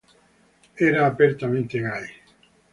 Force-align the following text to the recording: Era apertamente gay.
Era 0.77 1.05
apertamente 1.05 1.77
gay. 1.79 2.09